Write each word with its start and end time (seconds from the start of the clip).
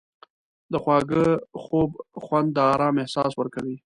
د 0.71 0.73
خواږه 0.83 1.23
خوب 1.63 1.91
خوند 2.23 2.47
د 2.53 2.57
آرام 2.73 2.95
احساس 3.03 3.31
ورکوي. 3.35 3.77